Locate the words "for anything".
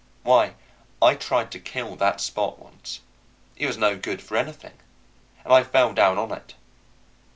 4.19-4.79